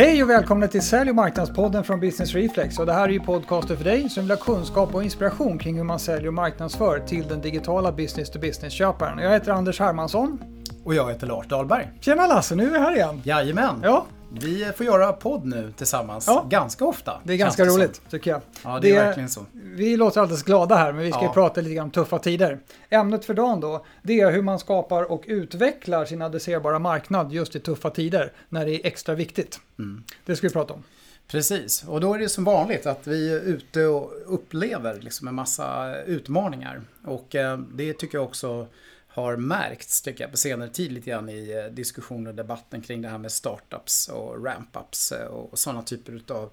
[0.00, 2.78] Hej och välkomna till Sälj och marknadspodden från Business Reflex.
[2.78, 5.76] Och det här är ju podcaster för dig som vill ha kunskap och inspiration kring
[5.76, 9.18] hur man säljer och marknadsför till den digitala business to business-köparen.
[9.18, 10.38] Jag heter Anders Hermansson.
[10.84, 11.88] Och jag heter Lars Dahlberg.
[12.00, 13.20] Tjena Lasse, nu är vi här igen.
[13.24, 13.80] Jajamän.
[13.82, 16.46] Ja, Vi får göra podd nu tillsammans Ja.
[16.50, 17.20] ganska ofta.
[17.24, 18.04] det är ganska roligt som.
[18.10, 18.40] tycker jag.
[18.64, 19.46] Ja, det är verkligen så.
[19.52, 21.32] Vi låter alldeles glada här, men vi ska Ja.
[21.32, 22.58] prata lite grann om tuffa tider.
[22.90, 27.56] Ämnet för dagen då, det är hur man skapar och utvecklar sin adresserbara marknad just
[27.56, 29.60] i tuffa tider, när det är extra viktigt.
[29.78, 30.04] Mm.
[30.26, 30.82] Det ska vi prata om.
[31.28, 35.34] Precis, och då är det som vanligt att vi är ute och upplever liksom en
[35.34, 36.80] massa utmaningar.
[37.04, 38.66] Och eh, det tycker jag också
[39.12, 43.02] har märkts tycker jag, på senare tid lite grann i eh, diskussioner och debatten kring
[43.02, 46.50] det här med startups och ramp-ups eh, och sådana typer av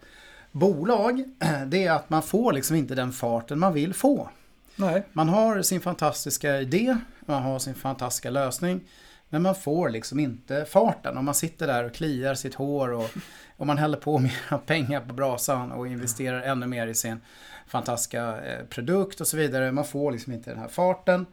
[0.52, 1.24] bolag.
[1.68, 4.30] Det är att man får liksom inte den farten man vill få.
[4.76, 8.82] Nej, Man har sin fantastiska idé, man har sin fantastiska lösning.
[9.30, 11.18] Men man får liksom inte farten.
[11.18, 13.10] Om man sitter där och kliar sitt hår och,
[13.58, 17.20] och man häller på mer pengar på brasan och investerar ännu mer i sin
[17.68, 19.71] fantastiska eh, produkt och så vidare.
[19.71, 21.26] Man får liksom inte den här farten.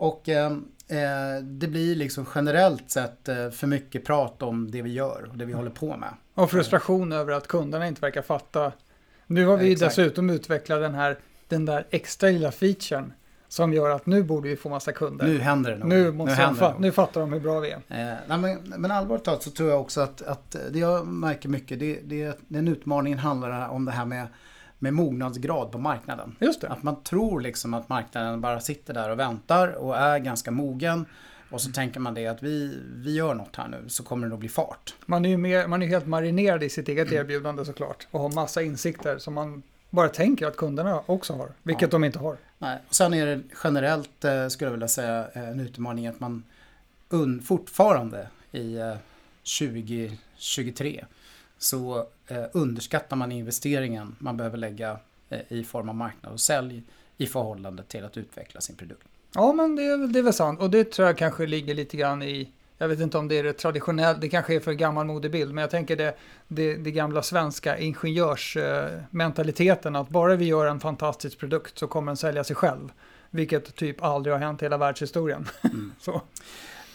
[0.00, 0.46] Och eh,
[0.88, 5.38] eh, det blir liksom generellt sett eh, för mycket prat om det vi gör och
[5.38, 6.08] det vi håller på med.
[6.34, 8.72] och frustration över att kunderna inte verkar fatta.
[9.26, 9.96] Nu har vi Exakt.
[9.96, 13.12] dessutom utvecklat den här, den där extra lilla featuren
[13.48, 15.26] som gör att nu borde vi få massa kunder.
[15.26, 15.88] Nu händer det nog.
[15.88, 16.80] nu, måste det fa- nog.
[16.80, 17.76] nu fattar de hur bra vi är.
[17.88, 21.48] Eh, nej, men, men allvarligt talat så tror jag också att, att det jag märker
[21.48, 24.26] mycket, det, det, den utmaningen handlar om det här med,
[24.82, 26.36] med mognadsgrad på marknaden.
[26.40, 26.68] Just det.
[26.68, 31.06] Att man tror liksom att marknaden bara sitter där och väntar och är ganska mogen.
[31.50, 34.30] Och så tänker man det att vi, vi gör något här nu så kommer det
[34.30, 34.94] nog bli fart.
[35.06, 38.28] Man är ju mer, man är helt marinerad i sitt eget erbjudande såklart och har
[38.28, 41.88] massa insikter som man bara tänker att kunderna också har, vilket Ja.
[41.88, 42.36] de inte har.
[42.58, 42.78] Nej.
[42.88, 46.42] Och sen är det generellt, eh, skulle jag vilja säga, eh, en utmaning att man
[47.08, 48.94] un, fortfarande i eh,
[49.58, 51.04] 2023
[51.60, 54.98] så eh, underskattar man investeringen man behöver lägga
[55.28, 56.82] eh, i form av marknad och sälj
[57.16, 59.06] i förhållande till att utveckla sin produkt.
[59.34, 60.60] Ja, men det är, det är väl sant.
[60.60, 63.42] Och det tror jag kanske ligger lite grann i, jag vet inte om det är
[63.42, 66.16] det traditionella, det kanske är för gammal modebild, men jag tänker det,
[66.48, 72.16] det, det gamla svenska ingenjörsmentaliteten, att bara vi gör en fantastisk produkt så kommer den
[72.16, 72.92] sälja sig själv.
[73.30, 75.48] Vilket typ aldrig har hänt i hela världshistorien.
[75.64, 75.92] Mm.
[76.00, 76.22] så.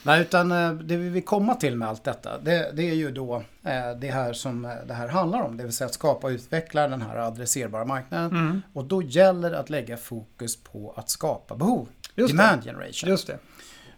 [0.05, 3.11] Nej, utan eh, det vi vill komma till med allt detta, det, det är ju
[3.11, 5.57] då eh, det här som eh, det här handlar om.
[5.57, 8.31] Det vill säga att skapa och utveckla den här adresserbara marknaden.
[8.31, 8.61] Mm.
[8.73, 11.87] Och då gäller det att lägga fokus på att skapa behov.
[12.15, 12.43] Just det.
[12.43, 13.09] Demand generation.
[13.09, 13.37] Just det.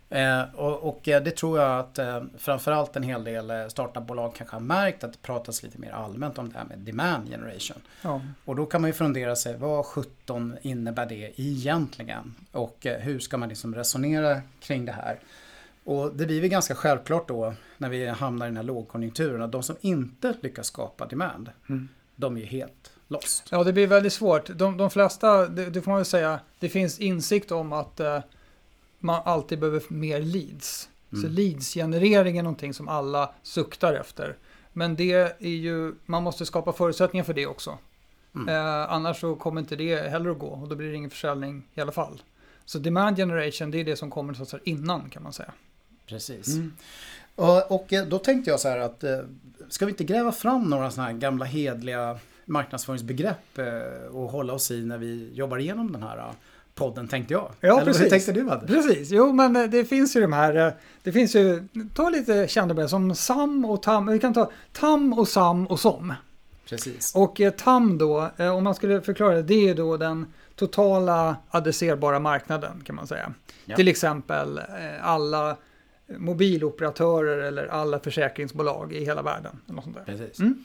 [0.09, 4.61] Eh, och, och det tror jag att eh, framförallt en hel del startupbolag kanske har
[4.61, 7.77] märkt att det pratas lite mer allmänt om det här med demand generation.
[8.01, 8.21] Ja.
[8.45, 12.35] Och då kan man ju fundera sig, vad 17 innebär det egentligen?
[12.51, 15.19] Och eh, hur ska man liksom resonera kring det här?
[15.87, 19.51] Och det blir väl ganska självklart då när vi hamnar i den här lågkonjunkturen att
[19.51, 21.87] de som inte lyckas skapa demand, Mm.
[22.15, 23.47] de är ju helt lost.
[23.51, 24.49] Ja, det blir väldigt svårt.
[24.55, 28.19] De, de flesta, det, det får man väl säga, det finns insikt om att eh,
[28.99, 30.89] man alltid behöver mer leads.
[31.11, 31.31] Så Mm.
[31.31, 34.35] leads-generering är någonting som alla suktar efter.
[34.73, 37.77] Men det är ju, man måste skapa förutsättningar för det också.
[38.35, 38.49] Mm.
[38.49, 41.63] Eh, annars så kommer inte det heller att gå och då blir det ingen försäljning
[41.73, 42.21] i alla fall.
[42.65, 45.53] Så demand generation, det är det som kommer så att säga innan kan man säga.
[46.07, 46.57] Precis.
[47.37, 49.19] Och, och eh, då tänkte jag så här att eh,
[49.69, 54.71] ska vi inte gräva fram några sådana här gamla hedliga marknadsföringsbegrepp eh, och hålla oss
[54.71, 56.31] i när vi jobbar igenom den här
[56.75, 57.51] podden tänkte jag.
[57.59, 58.05] Ja, Eller precis.
[58.05, 58.69] hur tänkte du Anders?
[58.69, 60.73] Precis, jo men det finns ju de här,
[61.03, 65.13] det finns ju, ta lite kända begrepp som SAM och TAM, vi kan ta TAM
[65.13, 66.13] och SAM och SOM.
[66.69, 67.15] Precis.
[67.15, 70.25] Och TAM då, om man skulle förklara det, det är då den
[70.55, 73.33] totala adresserbara marknaden kan man säga.
[73.65, 73.75] Ja.
[73.75, 74.61] Till exempel
[75.01, 75.57] alla
[76.17, 79.59] mobiloperatörer eller alla försäkringsbolag i hela världen.
[79.65, 80.03] Eller något sånt där.
[80.03, 80.39] Precis.
[80.39, 80.63] Mm.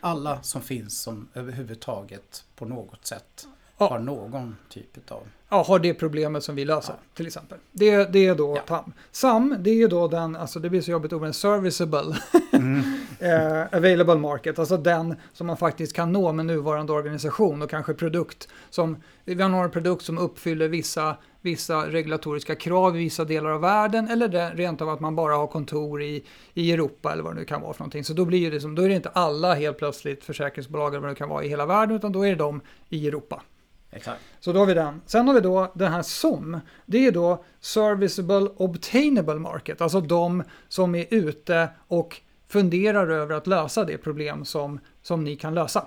[0.00, 3.46] Alla som finns som överhuvudtaget på något sätt
[3.80, 3.88] Ja.
[3.88, 5.22] har någon typ av...
[5.48, 7.58] Ja, har det problemet som vi löser till exempel.
[7.72, 8.62] Det, det är då Ja.
[8.62, 8.92] TAM.
[9.12, 12.16] SAM, det är ju då den, alltså det blir så jobbigt ord, men serviceable
[12.52, 12.82] Mm.
[13.18, 17.94] eh, available market, alltså den som man faktiskt kan nå med nuvarande organisation och kanske
[17.94, 21.16] produkt som, vi har en produkt som uppfyller vissa,
[21.48, 25.46] vissa regulatoriska krav i vissa delar av världen eller rent av att man bara har
[25.46, 26.24] kontor i,
[26.54, 28.04] i Europa eller vad det nu kan vara för någonting.
[28.04, 31.10] Så då blir det som, då är det inte alla helt plötsligt försäkringsbolag eller vad
[31.10, 33.42] det kan vara i hela världen utan då är det de i Europa.
[33.90, 34.20] Exakt.
[34.40, 35.00] Så då har vi den.
[35.06, 36.60] Sen har vi då den här SOM.
[36.86, 39.80] Det är då Serviceable Obtainable Market.
[39.80, 45.36] Alltså de som är ute och funderar över att lösa det problem som, som ni
[45.36, 45.86] kan lösa.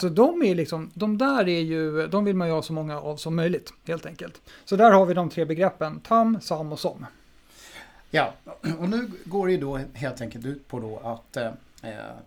[0.00, 3.00] Så de är liksom, de där är ju, de vill man ju ha så många
[3.00, 4.40] av som möjligt helt enkelt.
[4.64, 7.06] Så där har vi de tre begreppen, TAM, SAM och SOM.
[8.10, 8.34] Ja,
[8.78, 11.50] och nu går det ju då helt enkelt ut på då att eh,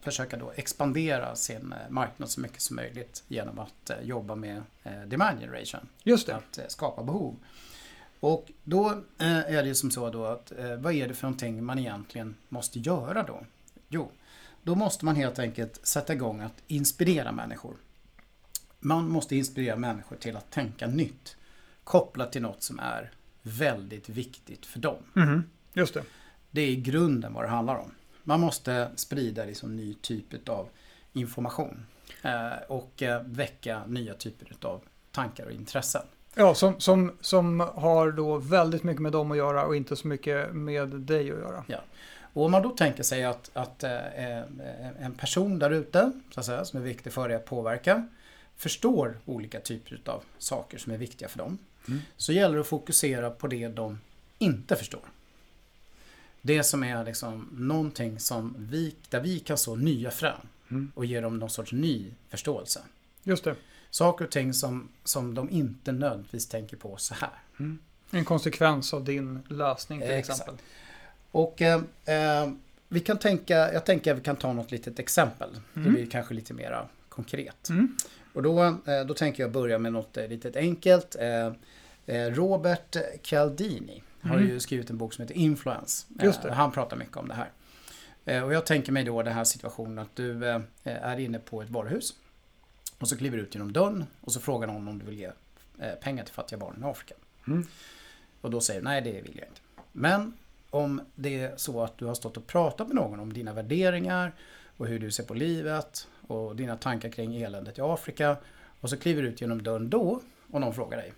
[0.02, 4.62] försöka då expandera sin eh, marknad så mycket som möjligt genom att eh, jobba med
[4.84, 5.82] eh, demand generation.
[6.04, 6.36] Just det.
[6.36, 7.36] Att eh, skapa behov.
[8.20, 11.24] Och då eh, är det ju som så då att eh, vad är det för
[11.24, 13.40] någonting man egentligen måste göra då?
[13.90, 14.12] Jo,
[14.64, 17.76] då måste man helt enkelt sätta igång att inspirera människor.
[18.80, 21.36] Man måste inspirera människor till att tänka nytt.
[21.84, 23.12] Kopplat till något som är
[23.42, 25.04] väldigt viktigt för dem.
[25.14, 25.44] Mhm.
[25.74, 26.04] Just det.
[26.52, 27.92] Det är i grunden vad det handlar om.
[28.24, 30.70] Man måste sprida liksom ny typ av
[31.14, 31.86] information.
[32.22, 34.82] Eh, och eh, väcka nya typer av
[35.12, 36.02] tankar och intressen.
[36.36, 40.08] Ja, som, som, som har då väldigt mycket med dem att göra och inte så
[40.08, 41.64] mycket med dig att göra.
[42.34, 44.44] Och om man då tänker sig att, att eh, eh,
[45.00, 48.08] en person där ute, så att säga, som är viktig för dig att påverka,
[48.56, 51.58] förstår olika typer av saker som är viktiga för dem.
[51.88, 52.00] Mm.
[52.18, 54.00] Så gäller det att fokusera på det de
[54.38, 55.02] inte förstår.
[56.42, 60.92] Det som är liksom någonting som vi, där vi kan så nya frön Mm.
[60.96, 62.82] och ge dem någon sorts ny förståelse.
[63.24, 63.56] Just det.
[63.90, 67.30] Saker och ting som, som de inte nödvändigtvis tänker på så här.
[68.12, 70.40] En konsekvens av din lösning till Exakt.
[70.40, 70.66] exempel.
[71.32, 72.52] Och eh, eh,
[72.88, 75.50] vi kan tänka, jag tänker att vi kan ta något litet exempel.
[75.74, 75.94] Det Mm.
[75.94, 77.70] blir kanske lite mera konkret.
[77.70, 77.98] Mm.
[78.34, 81.16] Och då, eh, då tänker jag börja med något eh, litet enkelt.
[82.32, 84.50] Robert Cialdini har Mm.
[84.50, 86.06] ju skrivit en bok som heter Influence.
[86.10, 86.52] Det.
[86.52, 87.52] Han pratar mycket om det här.
[88.44, 90.46] Och jag tänker mig då den här situationen att du
[90.84, 92.14] är inne på ett varuhus.
[93.00, 95.32] Och så kliver du ut genom dörren och så frågar någon om du vill ge
[96.02, 97.16] pengar till fattiga barn i Afrika.
[97.48, 97.66] Mm.
[98.42, 99.62] Och då säger du nej det vill jag inte.
[99.92, 100.34] Men
[100.72, 104.32] om det är så att du har stått och pratat med någon om dina värderingar
[104.78, 108.38] och hur du ser på livet och dina tankar kring eländet i Afrika
[108.80, 110.22] och så kliver du ut genom dörren då
[110.52, 111.14] och någon frågar dig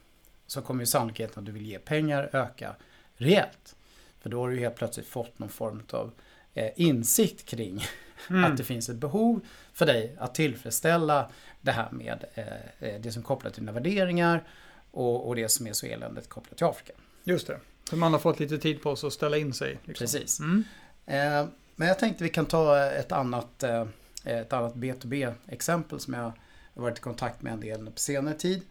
[0.47, 2.75] så kommer ju sannolikheten att du vill ge pengar öka
[3.15, 3.75] rejält.
[4.19, 6.11] För då har du helt plötsligt fått någon form av
[6.53, 7.83] eh, insikt kring
[8.29, 8.43] Mm.
[8.51, 9.41] att det finns ett behov
[9.73, 11.29] för dig att tillfredsställa
[11.61, 12.45] det här med eh,
[12.79, 14.43] eh, det som är kopplat till dina värderingar
[14.91, 16.93] och, och det som är så eländigt kopplat till Afrika.
[17.23, 17.59] Just det.
[17.89, 19.79] Så man har fått lite tid på sig att ställa in sig.
[19.83, 20.05] Liksom.
[20.05, 20.39] Precis.
[20.39, 20.63] Mm.
[21.05, 23.87] Eh, men jag tänkte vi kan ta ett annat, eh,
[24.23, 26.33] ett annat B2B-exempel som jag har
[26.73, 28.61] varit i kontakt med en del på senare tid.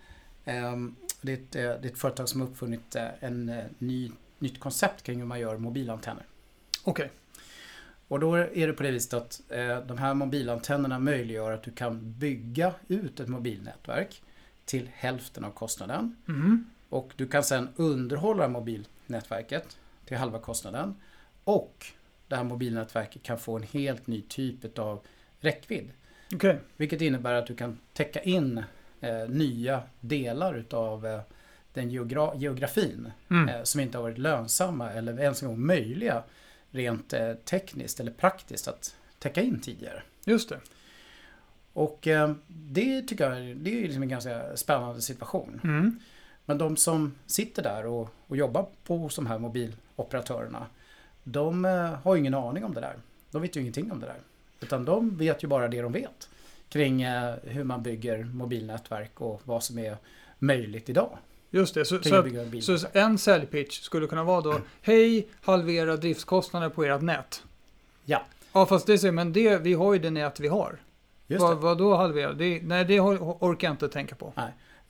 [0.44, 0.76] Eh,
[1.22, 4.10] det, är ett, eh, det är ett företag som har uppfunnit eh, en eh, ny,
[4.38, 6.26] nytt koncept kring hur man gör mobilantenner.
[6.84, 7.10] Okej.
[8.08, 9.40] Och då är det på det viset att
[9.88, 14.22] de här mobilantennerna möjliggör att du kan bygga ut ett mobilnätverk
[14.64, 16.16] till hälften av kostnaden.
[16.28, 16.70] Mm.
[16.88, 18.48] Och du kan sedan underhålla
[19.12, 20.94] mobilnätverket till halva kostnaden.
[21.44, 21.86] Och
[22.28, 25.00] det här mobilnätverket kan få en helt ny typ av
[25.40, 25.90] räckvidd.
[26.34, 26.58] Okej.
[26.76, 28.62] Vilket innebär att du kan täcka in
[29.00, 31.20] eh, nya delar utav eh,
[31.74, 33.48] den geogra- geografin Mm.
[33.48, 36.22] eh, som inte har varit lönsamma eller ens en gång möjliga
[36.70, 40.02] rent eh, tekniskt eller praktiskt att täcka in tidigare.
[40.24, 40.60] Just det.
[41.72, 45.60] Och eh, det tycker jag det är liksom en ganska spännande situation.
[45.64, 45.98] Mm.
[46.52, 50.66] Men de som sitter där och, och jobbar på de här mobiloperatörerna
[51.24, 51.70] de eh,
[52.02, 52.96] har ju ingen aning om det där.
[53.30, 54.16] De vet ju ingenting om det där.
[54.60, 56.28] Utan de vet ju bara det de vet
[56.68, 59.96] kring eh, hur man bygger mobilnätverk och vad som är
[60.38, 61.18] möjligt idag.
[61.50, 61.84] Just det.
[61.84, 62.02] Så,
[62.60, 67.42] så, så en säljpitch skulle kunna vara då Hej, halvera driftskostnader på ert nät.
[68.04, 68.22] Ja.
[68.52, 70.78] Ja, fast det säger men det, vi har ju det nät vi har.
[71.26, 71.60] Just Vad, det.
[71.60, 72.32] vad då halvera?
[72.32, 74.32] Det, nej, det orkar jag inte tänka på.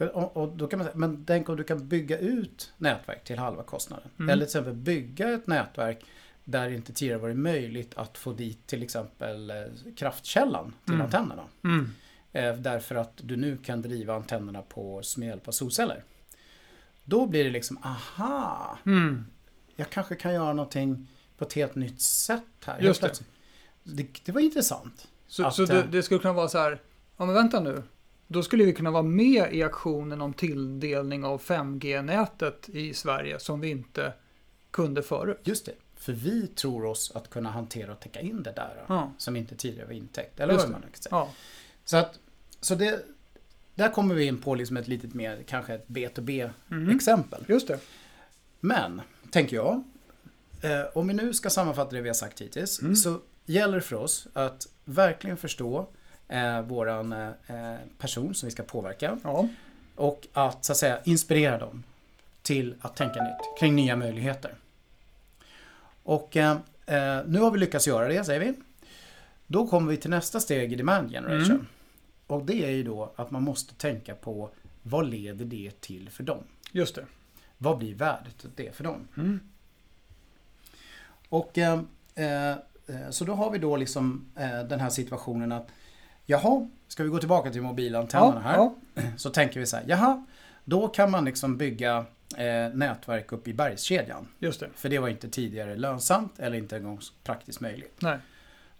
[0.09, 3.39] Och, och då kan man säga, men tänk om du kan bygga ut nätverk till
[3.39, 4.09] halva kostnaden.
[4.19, 4.29] Mm.
[4.29, 6.05] Eller till exempel bygga ett nätverk
[6.45, 9.57] där det inte tidigare varit möjligt att få dit till exempel eh,
[9.97, 11.05] kraftkällan till Mm.
[11.07, 11.45] antennerna.
[11.65, 11.91] Mm.
[12.33, 16.05] Eh, därför att du nu kan driva antennerna på, med hjälp av solceller.
[17.05, 19.25] Då blir det liksom, aha, Mm.
[19.77, 21.07] jag kanske kan göra någonting
[21.39, 22.81] på ett helt nytt sätt här.
[22.81, 23.23] Just det.
[23.83, 24.07] det.
[24.25, 25.09] Det var intressant.
[25.27, 26.81] Så, Att, så det, eh, det skulle kunna vara så här,
[27.17, 27.83] ja men vänta nu.
[28.33, 33.61] Då skulle vi kunna vara med i aktionen om tilldelning av 5G-nätet i Sverige som
[33.61, 34.13] vi inte
[34.71, 35.41] kunde förut.
[35.45, 35.73] Just det.
[35.97, 38.85] För vi tror oss att kunna hantera och täcka in det där.
[38.89, 40.41] Ja, Som inte tidigare var intäckt.
[40.41, 40.79] Eller säga.
[41.11, 41.31] ja.
[41.85, 42.19] Så, att,
[42.61, 43.05] så det,
[43.75, 47.39] där kommer vi in på liksom ett litet mer, kanske ett B2B-exempel.
[47.41, 47.53] Mm.
[47.53, 47.79] Just det.
[48.61, 49.83] Men, tänker jag,
[50.63, 52.97] eh, om vi nu ska sammanfatta det vi har sagt hittills, Mm.
[52.97, 55.89] så gäller det för oss att verkligen förstå
[56.33, 59.49] eh, våran eh, person som vi ska påverka Ja.
[59.95, 61.83] och att så att säga inspirera dem
[62.43, 64.55] till att tänka nytt kring nya möjligheter.
[66.03, 66.51] Och eh,
[66.87, 68.55] eh, nu har vi lyckats göra det, säger vi.
[69.47, 71.51] Då kommer vi till nästa steg i demand generation.
[71.51, 71.67] Mm.
[72.27, 74.51] Och det är ju då att man måste tänka på
[74.83, 76.45] vad leder det till för dem?
[76.73, 77.07] Just det.
[77.59, 79.09] Vad blir värdet av det för dem?
[79.17, 79.41] Mm.
[81.29, 81.81] Och eh,
[82.15, 85.69] eh, eh, så då har vi då liksom eh, den här situationen att
[86.27, 88.55] Jaha, ska vi gå tillbaka till mobilantennerna här?
[88.57, 88.75] ja.
[89.17, 90.27] Så tänker vi så här, jaha,
[90.65, 92.05] då kan man liksom bygga
[92.37, 94.29] eh, nätverk upp i bergskedjan.
[94.39, 94.69] Just det.
[94.75, 97.97] För det var inte tidigare lönsamt eller inte en gång praktiskt möjligt.
[98.03, 98.19] Nej.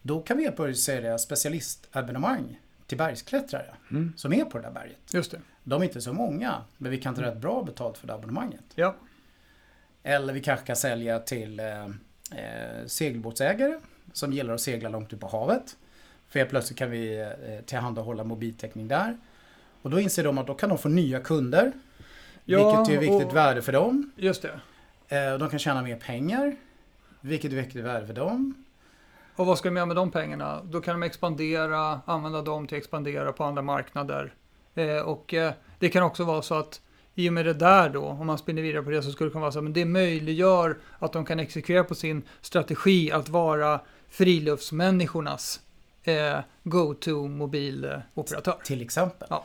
[0.03, 4.13] Då kan vi helt börja sälja specialistabonnemang till bergsklättrare Mm.
[4.17, 5.15] som är på det där berget.
[5.15, 5.41] Just det.
[5.65, 8.65] De är inte så många, men vi kan ta rätt bra betalt för det abonnemanget.
[8.75, 8.95] Ja.
[10.03, 13.79] Eller vi kanske kan sälja till eh, eh, segelbåtsägare
[14.13, 15.77] som gillar att segla långt ut på havet.
[16.33, 19.17] För helt plötsligt kan vi eh, tillhandahålla mobiltäckning där.
[19.83, 21.73] Och då inser de att då kan de få nya kunder.
[22.45, 24.13] Ja, vilket är viktigt och- värde för dem.
[24.17, 24.61] Just det.
[25.17, 26.57] Eh, de kan tjäna mer pengar.
[27.21, 28.55] Vilket är viktigt värde för dem.
[29.37, 30.61] Och vad ska de göra med de pengarna?
[30.65, 34.35] Då kan de expandera, använda dem till att expandera på andra marknader.
[34.75, 35.35] Eh, och
[35.79, 36.81] det kan också vara så att
[37.15, 39.33] i och med det där då, om man spinner vidare på det, så skulle det
[39.33, 43.81] kunna vara så att det möjliggör att de kan exekvera på sin strategi att vara
[44.09, 45.61] friluftsmänniskornas
[46.05, 48.59] eh, go-to mobiloperatör.
[48.65, 49.29] Till exempel.
[49.31, 49.45] Ja.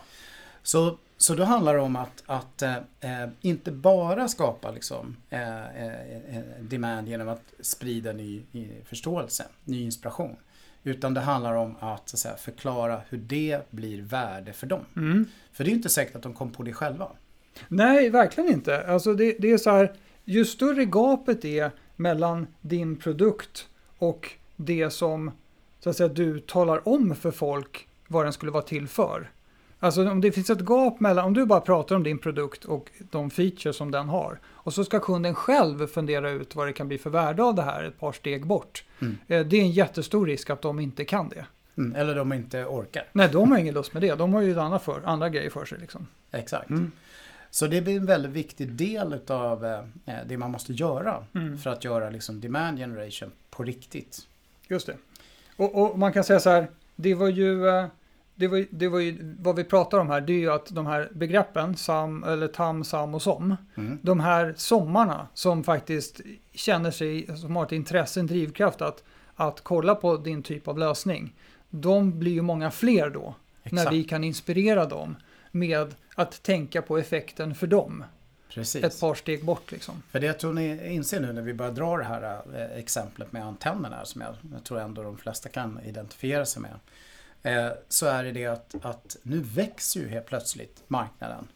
[0.63, 5.65] Så, så då handlar det om att, att eh, eh, inte bara skapa liksom, eh,
[5.65, 8.43] eh, eh, demand genom att sprida ny
[8.85, 10.35] förståelse, ny inspiration.
[10.83, 14.85] Utan det handlar om att, att säga, förklara hur det blir värde för dem.
[14.95, 15.25] Mm.
[15.51, 17.11] För det är inte säkert att de kom på det själva.
[17.67, 18.87] Nej, verkligen inte.
[18.87, 19.93] Alltså det, det är så här,
[20.25, 25.31] ju större gapet är mellan din produkt och det som
[25.79, 29.31] så att säga, du talar om för folk vad den skulle vara till för.
[29.79, 32.91] Alltså om det finns ett gap mellan, om du bara pratar om din produkt och
[33.11, 36.87] de features som den har och så ska kunden själv fundera ut vad det kan
[36.87, 38.83] bli för värde av det här ett par steg bort.
[39.01, 39.17] Mm.
[39.27, 41.45] Eh, Det är en jättestor risk att de inte kan det.
[41.77, 41.95] Mm.
[41.95, 43.03] Eller de inte orkar.
[43.13, 44.15] Nej, de har ingen lust med det.
[44.15, 45.79] De har ju andra, för, andra grejer för sig.
[45.79, 46.07] Liksom.
[46.31, 46.69] Exakt.
[46.69, 46.91] Mm.
[47.51, 49.79] Så det blir en väldigt viktig del av eh,
[50.25, 51.57] det man måste göra Mm.
[51.57, 54.27] för att göra liksom, demand generation på riktigt.
[54.67, 54.95] Just det.
[55.57, 57.85] Och, och man kan säga så här, det var ju, eh,
[58.35, 60.85] det var, det var ju, vad vi pratar om här, det är ju att de
[60.85, 63.99] här begreppen, sam, eller tam, sam och som, Mm.
[64.01, 66.21] de här sommarna som faktiskt
[66.53, 69.03] känner sig, som har ett intresse, en drivkraft att,
[69.35, 71.33] att kolla på din typ av lösning,
[71.69, 73.93] de blir ju många fler då, när Exakt.
[73.95, 75.15] vi kan inspirera dem
[75.51, 78.03] med att tänka på effekten för dem,
[78.49, 78.83] Precis.
[78.83, 80.03] ett par steg bort liksom.
[80.11, 83.31] För det jag tror ni inser nu när vi börjar dra det här eh, exemplet
[83.31, 86.79] med antennerna som jag, jag tror ändå de flesta kan identifiera sig med.
[87.43, 91.47] Eh, så är det det att, att nu växer ju helt plötsligt marknaden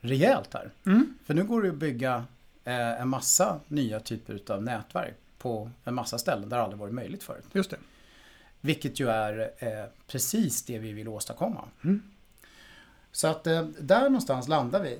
[0.00, 0.70] rejält här.
[0.86, 1.18] Mm.
[1.24, 2.24] För nu går det att bygga
[2.64, 6.94] eh, en massa nya typer av nätverk på en massa ställen där det aldrig varit
[6.94, 7.44] möjligt förut.
[7.52, 7.76] Just det.
[8.60, 11.64] Vilket ju är precis det vi vill åstadkomma.
[11.84, 12.02] Mm.
[13.12, 13.44] Så att
[13.78, 14.98] där någonstans landar vi.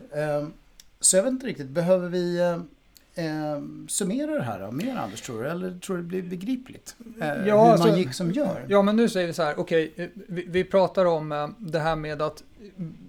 [1.05, 5.21] Så jag vet inte riktigt, behöver vi eh, eh, summera det här då, mer Anders
[5.21, 5.49] tror du?
[5.49, 6.97] Eller tror du det blir begripligt?
[7.21, 8.67] Eh, Ja, hur alltså- man gick som gör?
[8.69, 11.79] Ja, men nu säger vi så här, okej, eh, vi, vi pratar om eh, det
[11.79, 12.43] här med att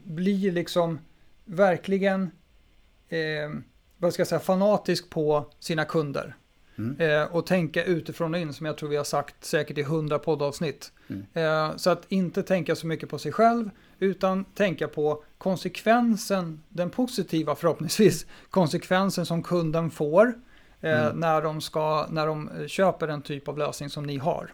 [0.03, 0.99] bli liksom
[1.45, 2.31] verkligen,
[3.09, 3.19] eh,
[3.97, 6.35] vad ska jag säga, fanatisk på sina kunder.
[6.77, 7.27] Mm.
[7.31, 10.91] Och tänka utifrån och in, som jag tror vi har sagt säkert i hundra poddavsnitt.
[11.07, 11.77] Mm.
[11.77, 17.55] Så att inte tänka så mycket på sig själv, utan tänka på konsekvensen, den positiva
[17.55, 20.33] förhoppningsvis, konsekvensen som kunden får
[20.81, 21.19] eh, Mm.
[21.19, 24.53] när, de ska, när de eh, köper en typ av lösning som ni har.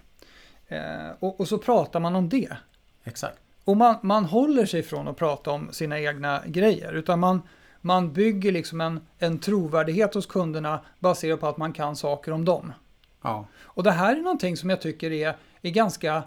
[0.67, 2.57] Eh, och, och så pratar man om det.
[3.03, 3.38] Exakt.
[3.63, 7.41] Och man, man håller sig från att prata om sina egna grejer, utan man,
[7.81, 12.45] man bygger liksom en, en trovärdighet hos kunderna baserat på att man kan saker om
[12.45, 12.74] dem.
[13.21, 16.24] Ja, Och det här är någonting som jag tycker är, är ganska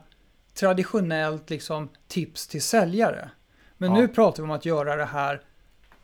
[0.55, 3.31] traditionellt liksom tips till säljare.
[3.77, 4.01] Men Ja.
[4.01, 5.43] nu pratar vi om att göra det här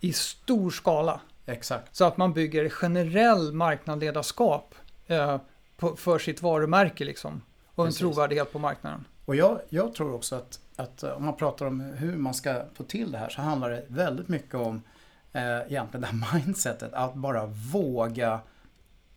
[0.00, 1.21] i stor skala.
[1.47, 1.97] exakt.
[1.97, 4.75] Så att man bygger generell marknadsledarskap
[5.07, 5.40] eh,
[5.76, 7.42] på, för sitt varumärke liksom.
[7.75, 8.00] Och en Precis.
[8.00, 9.04] trovärdighet på marknaden.
[9.25, 12.62] Och jag, jag tror också att, att eh, om man pratar om hur man ska
[12.75, 14.83] få till det här så handlar det väldigt mycket om
[15.33, 16.92] eh, egentligen det här mindsetet.
[16.92, 18.40] Att bara våga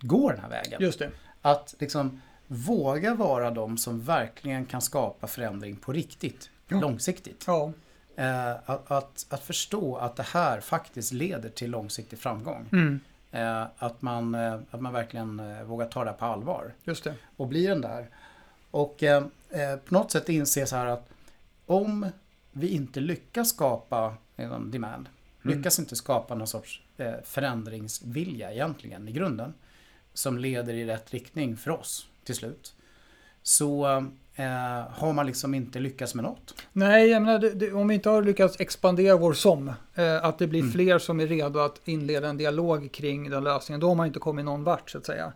[0.02, 0.82] gå den här vägen.
[0.82, 1.10] Just det.
[1.42, 2.22] Att liksom
[2.54, 6.50] våga vara de som verkligen kan skapa förändring på riktigt.
[6.68, 6.80] Ja.
[6.80, 7.44] Långsiktigt.
[7.48, 7.72] Ja,
[8.16, 12.66] Eh, att, att, att förstå att det här faktiskt leder till långsiktig framgång.
[12.72, 13.00] mm,
[13.32, 16.74] Eh, att, man, eh, att man verkligen eh, vågar ta det här på allvar.
[16.84, 17.14] just det.
[17.38, 18.10] Och bli den där.
[18.72, 21.10] Och eh, eh, på något sätt inse så här att
[21.66, 22.08] om
[22.52, 25.10] vi inte lyckas skapa en demand,
[25.44, 25.58] Mm.
[25.58, 26.82] lyckas inte skapa någon sorts
[27.24, 29.54] förändringsvilja egentligen i grunden,
[30.14, 32.74] som leder i rätt riktning för oss till slut,
[33.44, 33.86] så
[34.36, 34.46] eh,
[34.90, 36.56] har man liksom inte lyckats med något.
[36.74, 40.38] Nej, jag menar, det, det, om vi inte har lyckats expandera vår SOM, eh, att
[40.40, 40.72] det blir Mm.
[40.72, 44.20] fler som är redo att inleda en dialog kring den lösningen, då har man inte
[44.20, 45.34] kommit någon vart så att säga.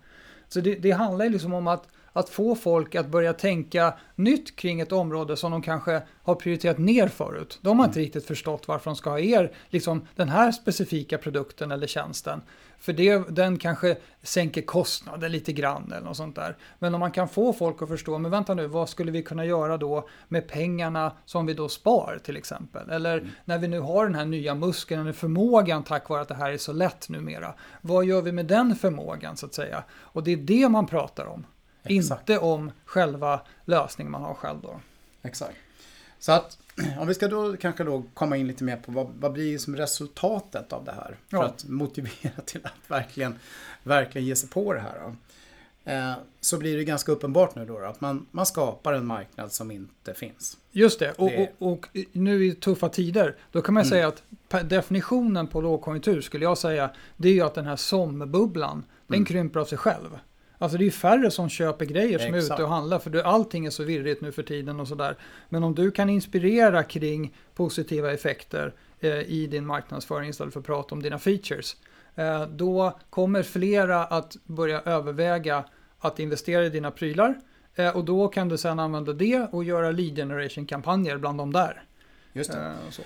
[0.49, 1.87] Så det, det handlar liksom om att,
[2.17, 6.77] att få folk att börja tänka nytt kring ett område som de kanske har prioriterat
[6.77, 7.59] ner förut.
[7.61, 11.71] De har inte riktigt förstått varför de ska ha er, liksom den här specifika produkten
[11.71, 12.41] eller tjänsten.
[12.79, 16.57] För det, den kanske sänker kostnaden lite grann eller något sånt där.
[16.79, 19.45] Men om man kan få folk att förstå, men vänta nu, vad skulle vi kunna
[19.45, 22.89] göra då med pengarna som vi då spar till exempel?
[22.89, 23.29] Eller mm.
[23.45, 26.51] när vi nu har den här nya muskeln eller förmågan tack vare att det här
[26.51, 27.53] är så lätt numera.
[27.81, 29.83] Vad gör vi med den förmågan så att säga?
[29.93, 31.45] Och det är det man pratar om.
[31.89, 32.29] Exakt.
[32.29, 34.79] Inte om själva lösningen man har själv då.
[35.21, 35.57] Exakt.
[36.19, 36.57] Så att
[36.99, 39.75] om vi ska då kanske då komma in lite mer på vad, vad blir som
[39.75, 41.17] resultatet av det här?
[41.27, 41.43] För ja.
[41.43, 43.35] att motivera till att verkligen,
[43.83, 44.99] verkligen ge sig på det här.
[45.03, 45.15] Då.
[45.91, 49.51] Eh, så blir det ganska uppenbart nu då, då att man, man skapar en marknad
[49.51, 50.57] som inte finns.
[50.71, 51.51] Just det, och, det...
[51.57, 53.89] och, och nu i tuffa tider, då kan man mm.
[53.89, 54.23] säga att
[54.69, 59.25] definitionen på lågkonjunktur skulle jag säga, det är ju att den här SOM-bubblan, den mm.
[59.25, 60.19] krymper av sig själv.
[60.57, 62.51] Alltså det är ju färre som köper grejer som Exakt.
[62.51, 65.15] är ute och handlar för allting är så virrigt nu för tiden och sådär.
[65.49, 70.65] Men om du kan inspirera kring positiva effekter eh, i din marknadsföring istället för att
[70.65, 71.75] prata om dina features.
[72.15, 75.63] Eh, då kommer flera att börja överväga
[75.99, 77.41] att investera i dina prylar.
[77.75, 81.83] Eh, och då kan du sedan använda det och göra lead generation-kampanjer bland de där.
[82.33, 82.57] Just det.
[82.57, 83.05] Eh,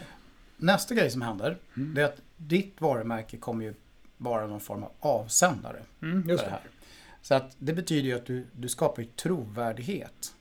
[0.57, 1.93] Nästa grej som händer, mm.
[1.93, 3.73] det är att ditt varumärke kommer ju
[4.17, 5.79] vara någon form av avsändare.
[6.01, 6.49] Mm, just det.
[6.49, 6.61] här.
[7.21, 10.33] Så att det betyder ju att du, du skapar trovärdighet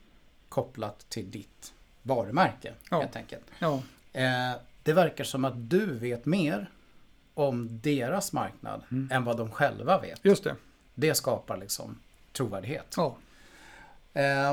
[0.49, 1.73] kopplat till ditt
[2.03, 2.73] varumärke.
[2.91, 3.01] Ja.
[3.01, 3.45] Helt enkelt.
[3.59, 3.83] Ja.
[4.13, 6.71] Eh, det verkar som att du vet mer
[7.35, 9.09] om deras marknad mm.
[9.13, 10.25] än vad de själva vet.
[10.25, 10.57] Just det.
[10.95, 11.99] Det skapar liksom
[12.33, 12.95] trovärdighet.
[12.97, 13.17] Ja.
[14.13, 14.51] Eh,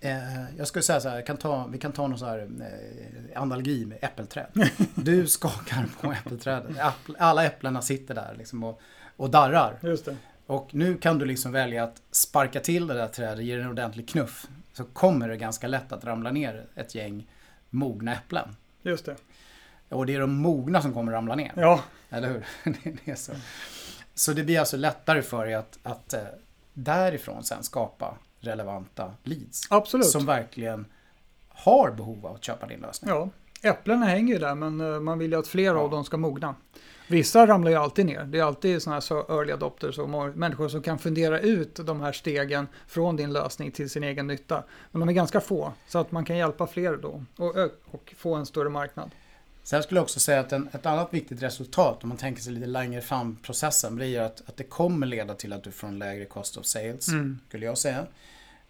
[0.00, 3.40] eh, jag skulle säga så här, kan ta, vi kan ta någon så här eh,
[3.42, 4.46] analogi med äppelträd.
[4.94, 6.76] Du skakar på äppelträdet.
[7.18, 8.80] Alla äpplena sitter där liksom och,
[9.16, 9.78] och darrar.
[9.82, 10.16] Just det.
[10.46, 13.70] Och nu kan du liksom välja att sparka till det där trädet, ge det en
[13.70, 14.46] ordentlig knuff.
[14.72, 17.26] Så kommer det ganska lätt att ramla ner ett gäng
[17.70, 18.56] mogna äpplen.
[18.82, 19.16] Just det.
[19.88, 21.52] Och det är de mogna som kommer ramla ner.
[21.56, 21.80] Ja.
[22.10, 22.46] Eller hur?
[23.04, 23.32] det är så.
[24.14, 26.20] så det blir alltså lättare för dig att, att eh,
[26.72, 29.62] därifrån sen skapa relevanta leads.
[29.70, 30.06] Absolut.
[30.06, 30.86] Som verkligen
[31.48, 33.10] har behov av att köpa din lösning.
[33.10, 33.28] Ja,
[33.62, 35.78] äpplena hänger ju där men eh, man vill ju att fler ja.
[35.78, 36.54] av dem ska mogna.
[37.08, 38.24] Vissa ramlar ju alltid ner.
[38.24, 42.12] Det är alltid sådana här early adopters och människor som kan fundera ut de här
[42.12, 44.64] stegen från din lösning till sin egen nytta.
[44.92, 47.56] Men de är ganska få, så att man kan hjälpa fler då och,
[47.90, 49.10] och få en större marknad.
[49.62, 52.52] Sen skulle jag också säga att en, ett annat viktigt resultat om man tänker sig
[52.52, 55.98] lite längre fram processen blir att, att det kommer leda till att du får en
[55.98, 57.38] lägre cost of sales, mm.
[57.48, 58.06] skulle jag säga.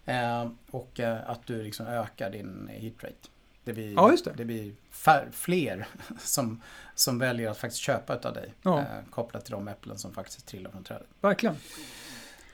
[0.05, 3.27] Eh, och eh, att du liksom ökar din hit rate.
[3.67, 4.31] Det blir, ja, det.
[4.37, 4.45] det.
[4.45, 5.87] blir fär, fler
[6.19, 6.61] som,
[6.95, 8.53] som väljer att faktiskt köpa av dig.
[8.61, 8.79] Ja.
[8.79, 11.07] Eh, kopplat till de äpplen som faktiskt trillar från trädet.
[11.21, 11.55] Verkligen.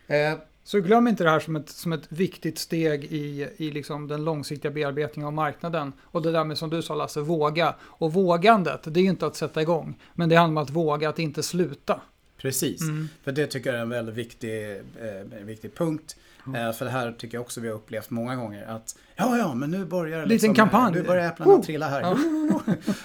[0.07, 4.07] Eh, så glöm inte det här som ett, som ett viktigt steg i, i liksom
[4.07, 5.93] den långsiktiga bearbetningen av marknaden.
[6.01, 7.75] Och det där med som du sa Lasse, våga.
[7.81, 9.99] Och vågandet, det är ju inte att sätta igång.
[10.13, 12.01] Men det handlar om att våga att inte sluta.
[12.37, 13.09] Precis, mm.
[13.23, 16.15] för det tycker jag är en väldigt viktig, eh, viktig punkt.
[16.47, 16.73] Mm.
[16.73, 18.65] för det här tycker jag också vi har upplevt många gånger.
[18.65, 20.25] Att ja, ja, men nu börjar det.
[20.25, 20.93] Liksom, kampanj.
[20.93, 21.61] Nu börjar äpplena oh.
[21.61, 22.01] trilla här.
[22.01, 22.17] Ja.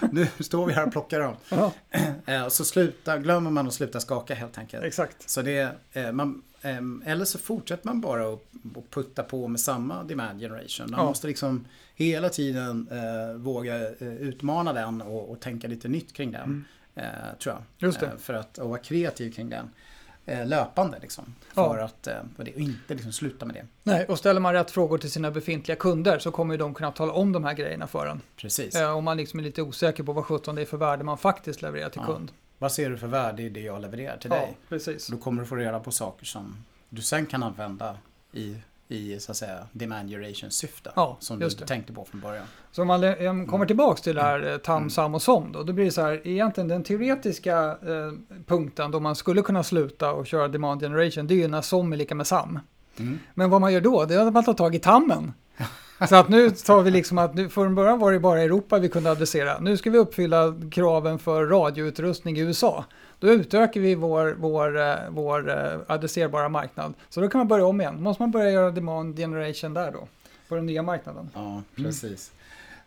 [0.12, 1.36] nu står vi här och plockar dem.
[1.48, 1.72] Ja.
[2.26, 4.84] Eh, så sluta, glömmer man att sluta skaka helt enkelt.
[4.84, 5.30] Exakt.
[5.30, 6.42] Så det, eh, man,
[7.04, 8.40] eller så fortsätter man bara att
[8.90, 10.90] putta på med samma demand generation.
[10.90, 11.06] Man ja.
[11.06, 16.42] måste liksom hela tiden eh, våga utmana den och, och, tänka lite nytt kring den.
[16.42, 16.64] Mm.
[16.94, 17.88] Eh, tror jag.
[17.88, 18.06] Just det.
[18.06, 19.70] Eh, för att och vara kreativ kring den.
[20.28, 21.34] Eh, löpande liksom.
[21.54, 21.84] För ja.
[21.84, 23.66] att eh, och inte liksom sluta med det.
[23.82, 27.12] Nej, och ställer man rätt frågor till sina befintliga kunder så kommer de kunna tala
[27.12, 28.20] om de här grejerna för en.
[28.36, 28.74] Precis.
[28.74, 31.18] Eh, om man liksom är lite osäker på vad 17 det är för värde man
[31.18, 32.14] faktiskt levererar till ja.
[32.14, 32.32] kund.
[32.58, 34.56] Vad ser du för värde i det jag levererar till ja, dig?
[34.68, 35.06] Precis.
[35.06, 37.96] Då kommer du få reda på saker som du sen kan använda
[38.32, 38.56] i
[38.88, 42.44] i så att säga demand duration syfte ja, som du tänkte på från början.
[42.72, 43.66] Så om man kommer mm.
[43.66, 44.60] tillbaks till det här mm.
[44.60, 44.90] TAM, mm.
[44.90, 49.00] SAM och SOM då, då blir det så här, egentligen den teoretiska eh, punkten då
[49.00, 52.14] man skulle kunna sluta och köra demand generation, det är ju när SOM är lika
[52.14, 52.58] med SAM.
[52.98, 53.18] Mm.
[53.34, 55.32] Men vad man gör då, det är att man tar tag i TAMen.
[56.06, 58.88] Så att nu tar vi liksom att, nu, från början var det bara Europa vi
[58.88, 59.58] kunde adressera.
[59.58, 62.84] Nu ska vi uppfylla kraven för radioutrustning i USA.
[63.20, 66.94] Då utökar vi vår, vår, eh, vår eh, adresserbara marknad.
[67.08, 68.02] Så då kan man börja om igen.
[68.02, 70.08] Måste man börja göra demand generation där då.
[70.48, 71.30] På den nya marknaden.
[71.34, 71.64] Ja, mm.
[71.74, 72.30] precis.
[72.32, 72.38] Mm.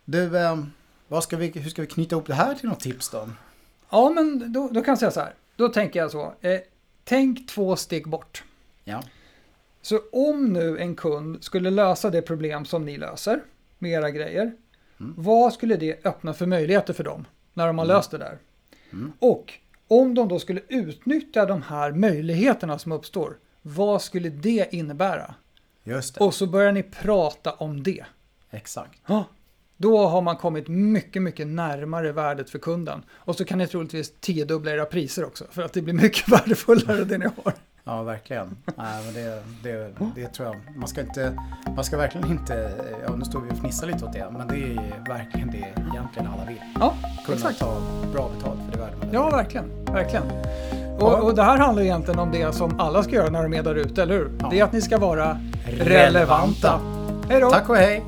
[0.04, 0.64] Du, eh,
[1.08, 3.28] vad ska vi, hur ska vi knyta ihop det här till något tips då?
[3.90, 5.34] Ja, men då, då kan jag säga så här.
[5.56, 6.34] Då tänker jag så.
[6.40, 6.60] Eh,
[7.04, 8.44] tänk två steg bort.
[8.84, 9.02] Ja.
[9.82, 13.40] Så om nu en kund skulle lösa det problem som ni löser
[13.78, 14.52] med era grejer.
[15.00, 15.14] Mm.
[15.16, 17.96] Vad skulle det öppna för möjligheter för dem när de har mm.
[17.96, 18.38] löst det där?
[18.92, 19.12] Mm.
[19.18, 19.52] Och
[19.88, 25.34] om de då skulle utnyttja de här möjligheterna som uppstår, vad skulle det innebära?
[25.84, 26.24] Just det.
[26.24, 28.04] Och så börjar ni prata om det.
[28.50, 29.00] Exakt.
[29.06, 29.24] Ja.
[29.76, 33.04] Då har man kommit mycket, mycket närmare värdet för kunden.
[33.10, 37.04] Och så kan ni troligtvis tiodubbla era priser också, för att det blir mycket värdefullare
[37.04, 37.54] det ni har.
[37.84, 38.56] Ja, verkligen.
[38.76, 40.76] Nej, men det, det, det tror jag.
[40.78, 41.32] Man ska, inte,
[41.76, 42.72] man ska verkligen inte,
[43.06, 45.58] ja nu står vi och fnissar lite åt det, men det är verkligen det
[45.92, 46.60] egentligen alla vill.
[46.80, 46.94] Ja,
[47.26, 47.58] Kunna exakt.
[47.58, 47.76] ta
[48.12, 49.84] bra betalt för det värde man Ja, verkligen.
[49.84, 50.22] verkligen.
[51.00, 53.62] Och, och det här handlar egentligen om det som alla ska göra när de är
[53.62, 54.30] där ute, eller hur?
[54.40, 54.48] Ja.
[54.50, 55.94] Det är att ni ska vara Relevanta.
[55.94, 56.80] relevanta.
[57.28, 57.50] Hej då!
[57.50, 58.02] Tack och hej!